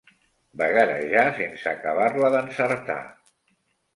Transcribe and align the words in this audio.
Vagarejar 0.61 1.25
sense 1.41 1.69
acabar-la 1.73 2.33
d'encertar. 2.37 2.99